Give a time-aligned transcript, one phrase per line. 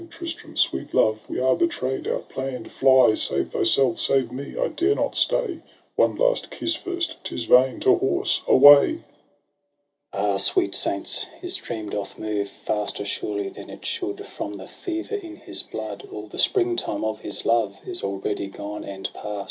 [0.09, 2.71] —Tristram!— sweet love I— we are betray d— out planrHd.
[2.71, 4.55] Fly— save thyself— save me!
[4.69, 5.59] —/ dare not stay!—
[5.95, 7.45] One last kiss first!— "7z!?
[7.47, 9.03] vain— to horse— away!'
[9.59, 10.37] * Ah!
[10.37, 15.35] sweet saints, his dream doth move Faster surely than it should, From the fever in
[15.35, 16.07] his blood!
[16.11, 19.39] All the spring time of his love Is already gone and past.